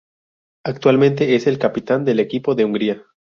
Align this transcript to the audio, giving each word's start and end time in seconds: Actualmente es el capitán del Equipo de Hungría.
Actualmente 0.65 1.35
es 1.35 1.45
el 1.45 1.59
capitán 1.59 2.03
del 2.05 2.19
Equipo 2.19 2.55
de 2.55 2.65
Hungría. 2.65 3.03